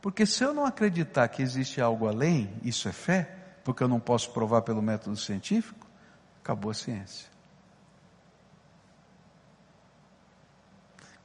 [0.00, 4.00] Porque se eu não acreditar que existe algo além, isso é fé, porque eu não
[4.00, 5.86] posso provar pelo método científico,
[6.42, 7.29] acabou a ciência.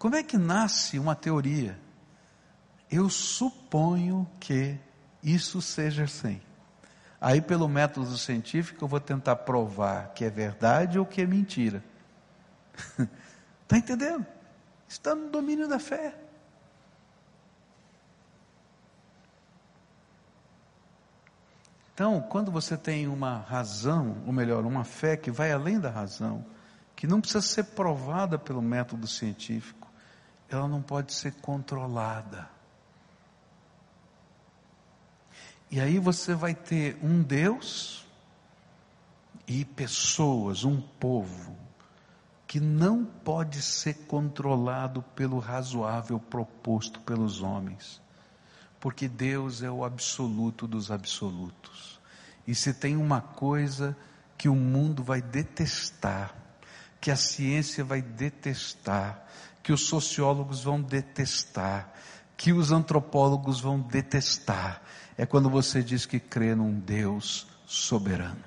[0.05, 1.79] Como é que nasce uma teoria?
[2.91, 4.77] Eu suponho que
[5.23, 6.39] isso seja assim.
[7.19, 11.83] Aí, pelo método científico, eu vou tentar provar que é verdade ou que é mentira.
[13.63, 14.23] Está entendendo?
[14.87, 16.13] Está no domínio da fé.
[21.95, 26.45] Então, quando você tem uma razão, ou melhor, uma fé que vai além da razão,
[26.95, 29.84] que não precisa ser provada pelo método científico,
[30.55, 32.49] ela não pode ser controlada.
[35.69, 38.05] E aí você vai ter um Deus
[39.47, 41.55] e pessoas, um povo,
[42.47, 48.01] que não pode ser controlado pelo razoável proposto pelos homens,
[48.79, 51.99] porque Deus é o absoluto dos absolutos.
[52.47, 53.97] E se tem uma coisa
[54.37, 56.35] que o mundo vai detestar,
[57.01, 59.25] que a ciência vai detestar,
[59.65, 61.91] que os sociólogos vão detestar,
[62.37, 64.79] que os antropólogos vão detestar,
[65.17, 68.43] é quando você diz que crê num Deus soberano.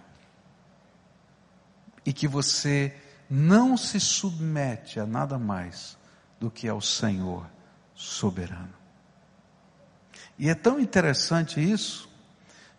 [2.07, 2.95] E que você
[3.29, 5.99] não se submete a nada mais
[6.39, 7.51] do que ao Senhor
[7.97, 8.75] soberano.
[10.39, 12.09] E é tão interessante isso,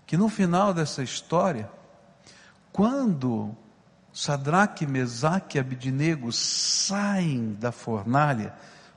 [0.08, 1.70] que no final dessa história,
[2.72, 3.54] quando
[4.20, 8.54] Sadraque, Mesaque e Abidinego saem da fornalha,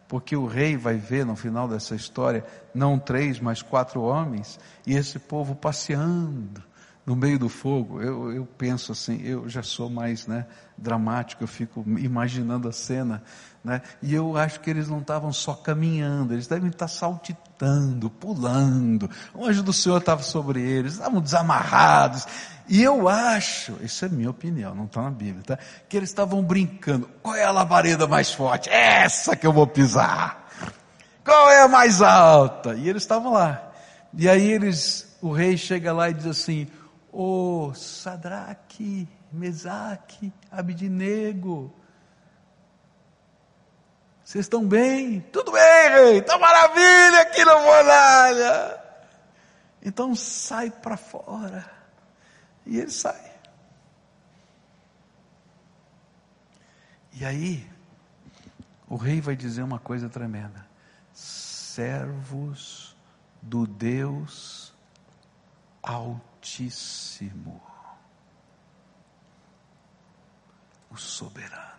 [0.08, 4.96] porque o rei vai ver no final dessa história, não três, mas quatro homens, e
[4.96, 6.60] esse povo passeando
[7.06, 8.02] no meio do fogo.
[8.02, 10.44] Eu, eu penso assim, eu já sou mais né,
[10.76, 13.22] dramático, eu fico imaginando a cena,
[13.62, 19.08] né, e eu acho que eles não estavam só caminhando, eles devem estar saltitando, pulando.
[19.32, 22.26] O anjo do Senhor estava sobre eles, estavam desamarrados,
[22.74, 25.58] e eu acho, isso é minha opinião, não está na Bíblia, tá?
[25.86, 27.06] Que eles estavam brincando.
[27.22, 28.70] Qual é a labareda mais forte?
[28.70, 30.48] Essa que eu vou pisar.
[31.22, 32.72] Qual é a mais alta?
[32.72, 33.70] E eles estavam lá.
[34.16, 36.66] E aí eles, o rei chega lá e diz assim:
[37.12, 41.70] Ô oh, Sadraque, Mesaque, Abidinego,
[44.24, 45.20] vocês estão bem?
[45.30, 48.80] Tudo bem, rei, está maravilha aqui na muralha.
[49.82, 51.81] Então sai para fora
[52.66, 53.32] E ele sai.
[57.12, 57.70] E aí,
[58.88, 60.66] o rei vai dizer uma coisa tremenda:
[61.12, 62.96] servos
[63.40, 64.72] do Deus
[65.82, 67.60] Altíssimo,
[70.90, 71.72] o soberano.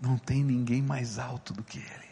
[0.00, 2.08] Não tem ninguém mais alto do que ele,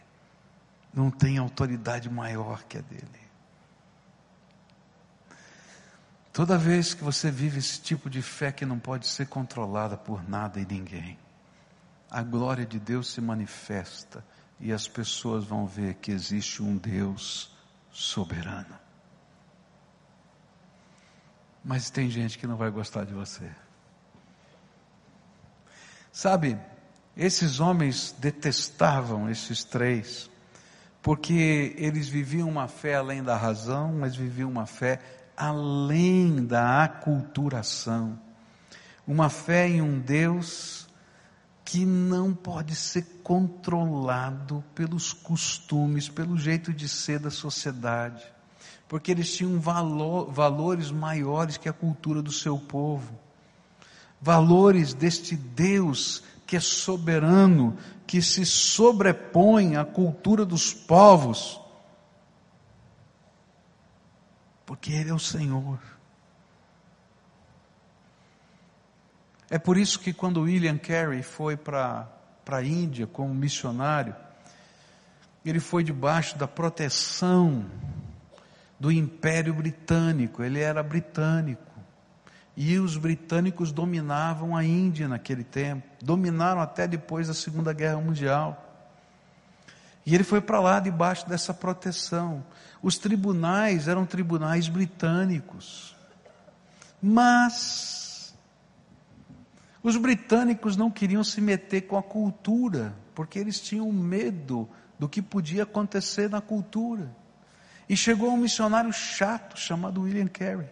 [0.93, 3.26] não tem autoridade maior que a dele.
[6.37, 10.29] Toda vez que você vive esse tipo de fé que não pode ser controlada por
[10.29, 11.19] nada e ninguém,
[12.11, 14.23] a glória de Deus se manifesta
[14.61, 17.57] e as pessoas vão ver que existe um Deus
[17.91, 18.79] soberano.
[21.65, 23.51] Mas tem gente que não vai gostar de você.
[26.13, 26.59] Sabe,
[27.17, 30.29] esses homens detestavam esses três,
[31.01, 35.01] porque eles viviam uma fé além da razão, mas viviam uma fé
[35.37, 38.19] além da aculturação.
[39.07, 40.89] Uma fé em um Deus
[41.65, 48.25] que não pode ser controlado pelos costumes, pelo jeito de ser da sociedade,
[48.89, 53.19] porque eles tinham valor, valores maiores que a cultura do seu povo,
[54.21, 57.77] valores deste Deus que é soberano,
[58.07, 61.61] que se sobrepõe à cultura dos povos
[64.67, 65.79] porque Ele é o Senhor.
[69.49, 72.09] É por isso que quando William Carey foi para
[72.49, 74.15] a Índia como missionário,
[75.45, 77.65] ele foi debaixo da proteção
[78.79, 81.63] do Império Britânico, ele era britânico.
[82.57, 88.66] E os britânicos dominavam a Índia naquele tempo, dominaram até depois da Segunda Guerra Mundial.
[90.07, 92.47] E ele foi para lá debaixo dessa proteção.
[92.81, 95.97] Os tribunais eram tribunais britânicos.
[97.03, 98.33] Mas
[99.83, 105.21] os britânicos não queriam se meter com a cultura, porque eles tinham medo do que
[105.21, 107.11] podia acontecer na cultura.
[107.89, 110.69] E chegou um missionário chato chamado William Carey.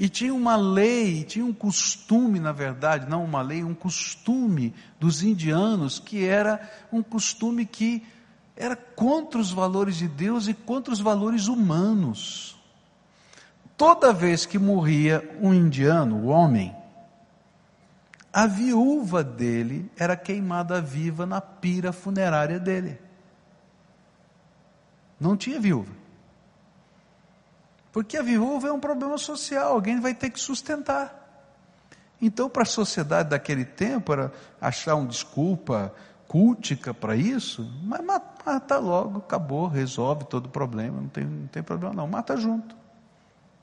[0.00, 5.22] E tinha uma lei, tinha um costume, na verdade, não uma lei, um costume dos
[5.22, 6.58] indianos, que era
[6.90, 8.02] um costume que
[8.56, 12.58] era contra os valores de Deus e contra os valores humanos.
[13.76, 16.74] Toda vez que morria um indiano, o homem,
[18.32, 22.98] a viúva dele era queimada viva na pira funerária dele.
[25.20, 25.99] Não tinha viúva.
[27.92, 31.16] Porque a viúva é um problema social, alguém vai ter que sustentar.
[32.22, 35.92] Então, para a sociedade daquele tempo, era achar uma desculpa
[36.28, 41.62] cultica para isso, mas mata logo, acabou, resolve todo o problema, não tem, não tem
[41.62, 42.76] problema não, mata junto.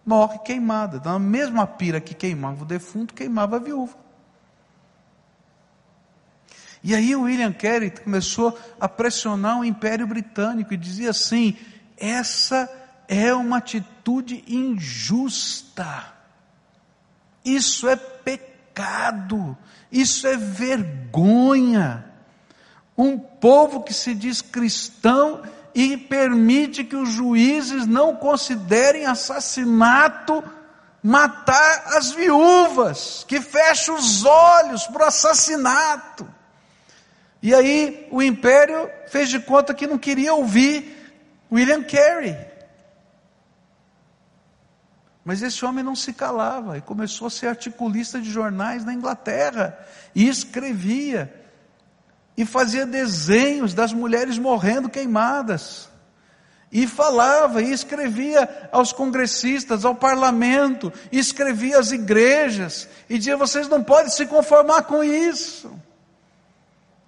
[0.05, 3.95] Morre queimada, na mesma pira que queimava o defunto, queimava a viúva.
[6.83, 11.57] E aí o William Carey começou a pressionar o Império Britânico e dizia assim:
[11.97, 12.69] essa
[13.07, 16.13] é uma atitude injusta,
[17.43, 19.57] isso é pecado,
[19.91, 22.07] isso é vergonha
[22.97, 25.43] um povo que se diz cristão
[25.75, 30.43] e permite que os juízes não considerem assassinato
[31.03, 36.27] matar as viúvas, que fecha os olhos para o assassinato.
[37.41, 41.13] E aí o império fez de conta que não queria ouvir
[41.51, 42.35] William Carey.
[45.27, 49.77] Mas esse homem não se calava e começou a ser articulista de jornais na Inglaterra
[50.15, 51.33] e escrevia
[52.37, 55.89] e fazia desenhos das mulheres morrendo queimadas.
[56.71, 63.67] E falava e escrevia aos congressistas, ao parlamento, e escrevia às igrejas, e dizia: vocês
[63.67, 65.77] não podem se conformar com isso.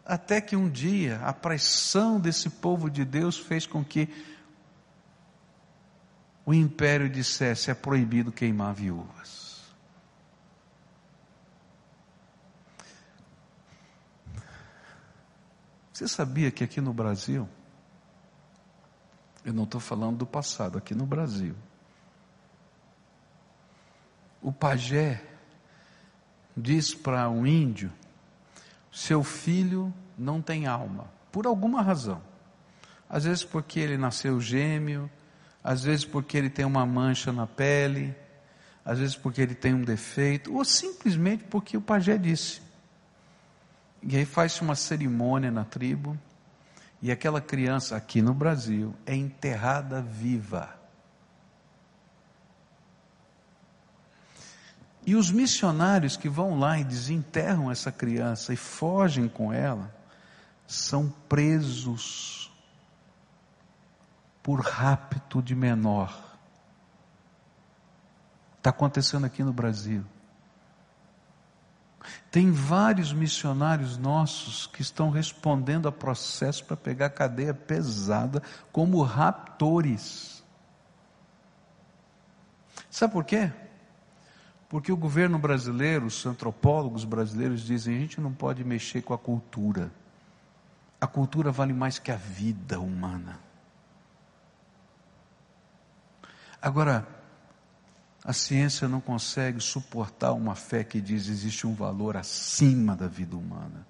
[0.05, 4.09] Até que um dia a pressão desse povo de Deus fez com que
[6.49, 9.61] o império dissesse: é proibido queimar viúvas.
[15.93, 17.47] Você sabia que aqui no Brasil,
[19.45, 21.55] eu não estou falando do passado, aqui no Brasil,
[24.41, 25.23] o pajé
[26.57, 27.93] diz para um índio:
[28.91, 32.23] seu filho não tem alma, por alguma razão.
[33.07, 35.11] Às vezes porque ele nasceu gêmeo,
[35.63, 38.15] às vezes porque ele tem uma mancha na pele,
[38.83, 42.61] às vezes porque ele tem um defeito, ou simplesmente porque o pajé disse.
[44.01, 46.17] E aí faz-se uma cerimônia na tribo,
[47.01, 50.77] e aquela criança aqui no Brasil é enterrada viva.
[55.05, 59.93] E os missionários que vão lá e desenterram essa criança e fogem com ela,
[60.67, 62.48] são presos
[64.41, 66.13] por rapto de menor.
[68.57, 70.03] Está acontecendo aqui no Brasil.
[72.31, 80.43] Tem vários missionários nossos que estão respondendo a processo para pegar cadeia pesada como raptores.
[82.89, 83.51] Sabe por quê?
[84.67, 89.17] Porque o governo brasileiro, os antropólogos brasileiros dizem: a gente não pode mexer com a
[89.17, 89.91] cultura.
[91.01, 93.39] A cultura vale mais que a vida humana.
[96.61, 97.07] Agora,
[98.23, 103.35] a ciência não consegue suportar uma fé que diz existe um valor acima da vida
[103.35, 103.87] humana,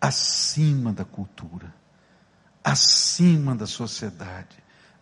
[0.00, 1.72] acima da cultura,
[2.64, 4.56] acima da sociedade,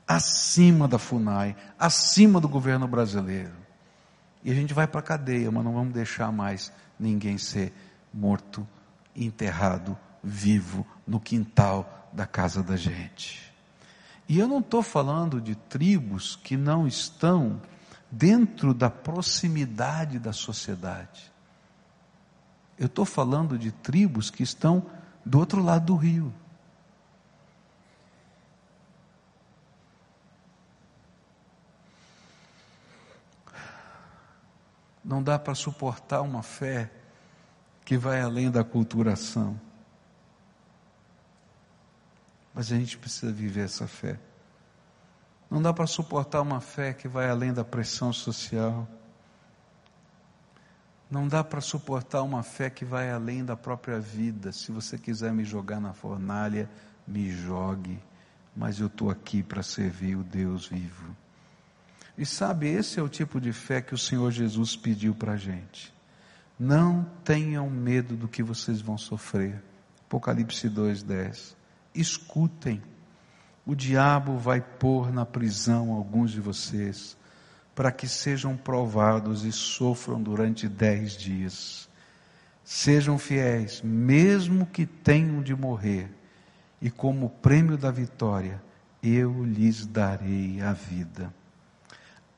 [0.06, 3.54] acima da FUNAI, acima do governo brasileiro.
[4.44, 6.70] E a gente vai para a cadeia, mas não vamos deixar mais
[7.00, 7.72] ninguém ser
[8.12, 8.68] morto,
[9.16, 13.53] enterrado, vivo no quintal da casa da gente.
[14.28, 17.60] E eu não estou falando de tribos que não estão
[18.10, 21.32] dentro da proximidade da sociedade.
[22.78, 24.86] Eu estou falando de tribos que estão
[25.24, 26.32] do outro lado do rio.
[35.04, 36.90] Não dá para suportar uma fé
[37.84, 39.60] que vai além da culturação.
[42.54, 44.18] Mas a gente precisa viver essa fé.
[45.50, 48.88] Não dá para suportar uma fé que vai além da pressão social.
[51.10, 54.52] Não dá para suportar uma fé que vai além da própria vida.
[54.52, 56.70] Se você quiser me jogar na fornalha,
[57.06, 57.98] me jogue,
[58.56, 61.14] mas eu estou aqui para servir o Deus vivo.
[62.16, 65.36] E sabe, esse é o tipo de fé que o Senhor Jesus pediu para a
[65.36, 65.92] gente.
[66.58, 69.60] Não tenham medo do que vocês vão sofrer.
[70.06, 71.54] Apocalipse 2,10.
[71.94, 72.82] Escutem.
[73.64, 77.16] O diabo vai pôr na prisão alguns de vocês,
[77.74, 81.88] para que sejam provados e sofram durante dez dias.
[82.64, 86.10] Sejam fiéis, mesmo que tenham de morrer,
[86.80, 88.62] e como prêmio da vitória,
[89.02, 91.32] eu lhes darei a vida.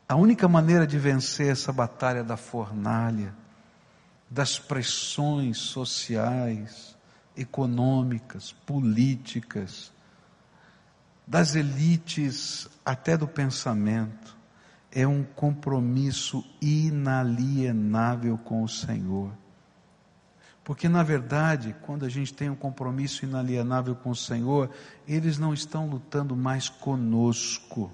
[0.08, 3.34] A única maneira de vencer essa batalha da fornalha,
[4.30, 6.95] das pressões sociais,
[7.36, 9.92] econômicas, políticas,
[11.26, 14.36] das elites até do pensamento,
[14.92, 19.32] é um compromisso inalienável com o Senhor.
[20.64, 24.70] Porque, na verdade, quando a gente tem um compromisso inalienável com o Senhor,
[25.06, 27.92] eles não estão lutando mais conosco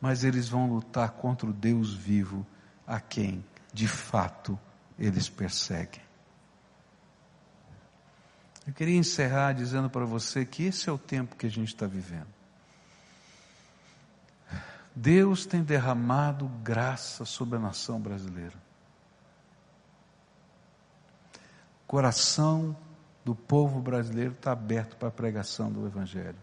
[0.00, 2.46] mas eles vão lutar contra o Deus vivo,
[2.86, 4.58] a quem, de fato,
[4.98, 6.07] eles perseguem.
[8.68, 11.86] Eu queria encerrar dizendo para você que esse é o tempo que a gente está
[11.86, 12.26] vivendo.
[14.94, 18.52] Deus tem derramado graça sobre a nação brasileira.
[21.82, 22.76] O coração
[23.24, 26.36] do povo brasileiro está aberto para a pregação do Evangelho.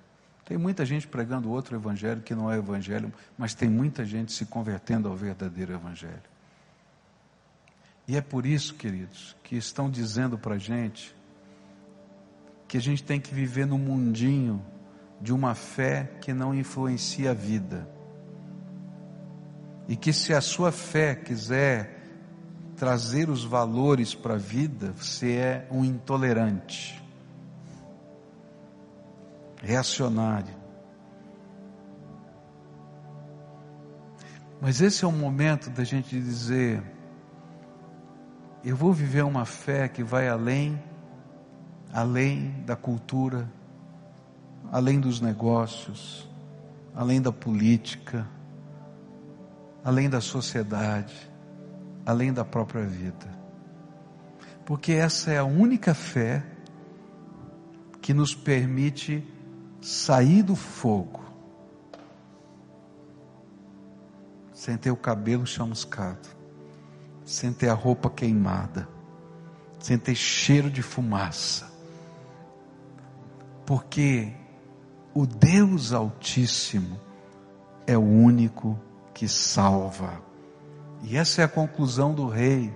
[0.45, 4.45] Tem muita gente pregando outro evangelho que não é evangelho, mas tem muita gente se
[4.47, 6.21] convertendo ao verdadeiro evangelho.
[8.07, 11.14] E é por isso, queridos, que estão dizendo para a gente
[12.75, 14.61] que a gente tem que viver no mundinho
[15.21, 17.87] de uma fé que não influencia a vida.
[19.87, 22.03] E que se a sua fé quiser
[22.75, 27.01] trazer os valores para a vida, você é um intolerante
[29.63, 30.53] reacionário.
[34.59, 36.83] Mas esse é o momento da gente dizer:
[38.65, 40.77] eu vou viver uma fé que vai além,
[41.95, 43.49] além da cultura,
[44.69, 46.29] além dos negócios,
[46.93, 48.27] além da política,
[49.81, 51.15] além da sociedade,
[52.05, 53.33] além da própria vida.
[54.65, 56.43] Porque essa é a única fé
[58.01, 59.25] que nos permite
[59.79, 61.23] sair do fogo
[64.51, 66.27] sem ter o cabelo chamuscado,
[67.23, 68.85] sem ter a roupa queimada,
[69.79, 71.74] sem ter cheiro de fumaça,
[73.65, 74.31] porque
[75.13, 76.99] o Deus Altíssimo
[77.87, 78.79] é o único
[79.13, 80.21] que salva.
[81.01, 82.73] E essa é a conclusão do rei.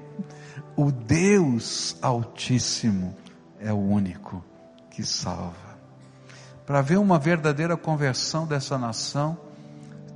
[0.75, 3.15] O Deus Altíssimo
[3.59, 4.43] é o único
[4.89, 5.77] que salva.
[6.65, 9.37] Para ver uma verdadeira conversão dessa nação,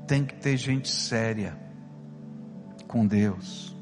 [0.08, 1.58] tem que ter gente séria
[2.88, 3.76] com Deus.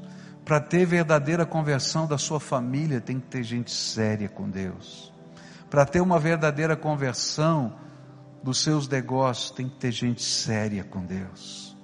[0.44, 5.12] Para ter verdadeira conversão da sua família, tem que ter gente séria com Deus.
[5.72, 7.72] Para ter uma verdadeira conversão
[8.42, 11.74] dos seus negócios, tem que ter gente séria com Deus.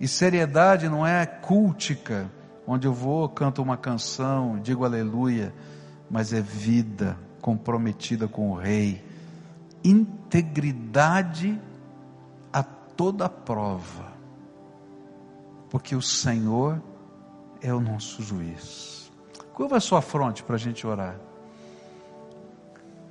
[0.00, 2.32] E seriedade não é cultica,
[2.66, 5.52] onde eu vou, canto uma canção, digo aleluia,
[6.10, 9.04] mas é vida comprometida com o Rei.
[9.84, 11.60] Integridade
[12.50, 14.14] a toda prova,
[15.68, 16.82] porque o Senhor
[17.60, 19.12] é o nosso juiz.
[19.52, 21.28] Curva a sua fronte para a gente orar.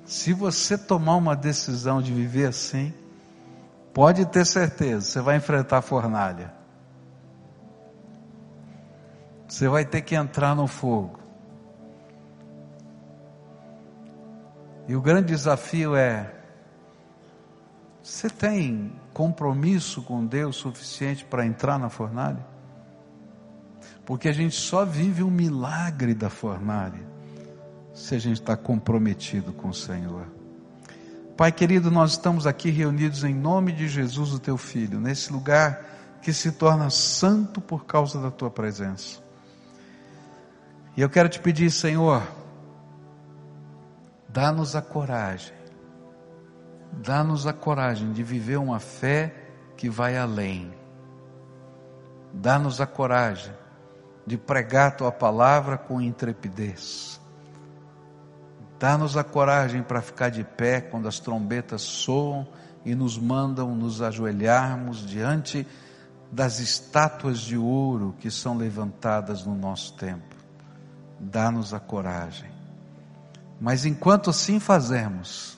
[0.10, 2.92] Se você tomar uma decisão de viver assim,
[3.94, 6.52] pode ter certeza, você vai enfrentar a fornalha.
[9.48, 11.20] Você vai ter que entrar no fogo.
[14.88, 16.34] E o grande desafio é:
[18.02, 22.44] você tem compromisso com Deus suficiente para entrar na fornalha?
[24.08, 27.09] Porque a gente só vive um milagre da fornalha
[28.00, 30.26] se a gente está comprometido com o Senhor.
[31.36, 35.86] Pai querido, nós estamos aqui reunidos em nome de Jesus, o teu Filho, nesse lugar
[36.22, 39.20] que se torna santo por causa da tua presença.
[40.96, 42.24] E eu quero te pedir, Senhor,
[44.30, 45.54] dá-nos a coragem,
[46.94, 49.36] dá-nos a coragem de viver uma fé
[49.76, 50.74] que vai além,
[52.34, 53.54] dá-nos a coragem
[54.26, 57.19] de pregar a tua palavra com intrepidez,
[58.80, 62.48] Dá-nos a coragem para ficar de pé quando as trombetas soam
[62.86, 65.68] e nos mandam nos ajoelharmos diante
[66.32, 70.34] das estátuas de ouro que são levantadas no nosso tempo.
[71.20, 72.50] Dá-nos a coragem.
[73.60, 75.58] Mas enquanto assim fazemos,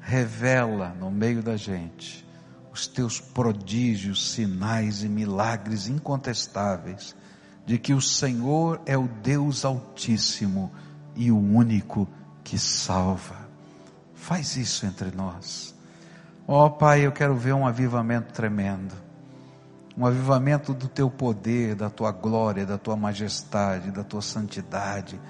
[0.00, 2.26] revela no meio da gente
[2.72, 7.14] os teus prodígios, sinais e milagres incontestáveis
[7.64, 10.72] de que o Senhor é o Deus Altíssimo
[11.14, 12.08] e o único
[12.44, 13.36] que salva.
[14.14, 15.74] Faz isso entre nós.
[16.46, 18.94] Ó oh, Pai, eu quero ver um avivamento tremendo.
[19.96, 25.20] Um avivamento do teu poder, da tua glória, da tua majestade, da tua santidade,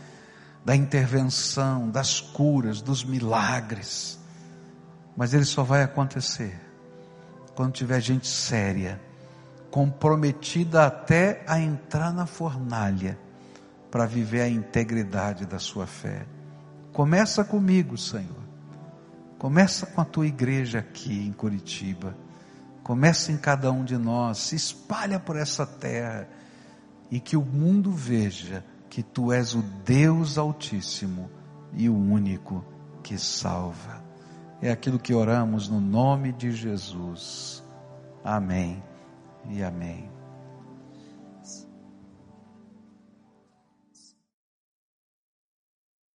[0.65, 4.19] da intervenção, das curas, dos milagres.
[5.17, 6.59] Mas ele só vai acontecer
[7.55, 9.01] quando tiver gente séria,
[9.71, 13.19] comprometida até a entrar na fornalha
[13.91, 16.25] para viver a integridade da sua fé.
[17.01, 18.45] Começa comigo, Senhor.
[19.39, 22.15] Começa com a tua igreja aqui em Curitiba.
[22.83, 24.37] Começa em cada um de nós.
[24.37, 26.29] Se espalha por essa terra
[27.11, 31.31] e que o mundo veja que tu és o Deus Altíssimo
[31.73, 32.63] e o único
[33.03, 34.05] que salva.
[34.61, 37.65] É aquilo que oramos no nome de Jesus.
[38.23, 38.85] Amém
[39.49, 40.10] e amém.